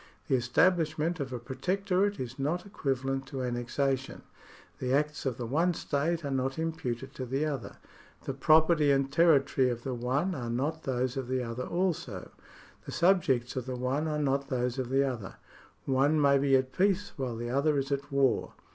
[0.29, 4.23] The establishment of a pro tectorate is not equivalent to annexation.
[4.79, 7.77] The acts of the one state are not imputed to the other;
[8.23, 12.31] the property and territory of the one are not those of the other also;
[12.87, 15.35] the subjects of the one are not those of the other;
[15.85, 18.53] one may be at peace while the other is at war.